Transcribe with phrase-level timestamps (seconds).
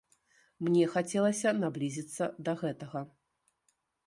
[0.67, 2.99] Мне хацелася наблізіцца да гэтага.